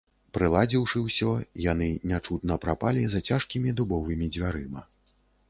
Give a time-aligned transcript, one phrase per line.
[0.35, 1.33] Прыладзіўшы ўсё,
[1.65, 4.81] яны нячутна прапалі за цяжкімі дубовымі дзвярыма.